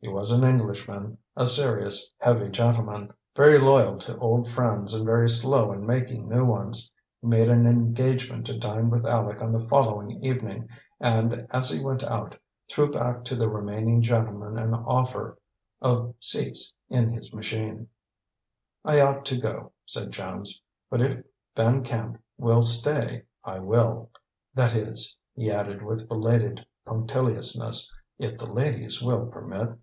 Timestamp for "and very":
4.94-5.28